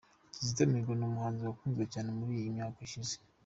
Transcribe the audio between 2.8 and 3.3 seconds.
ishize.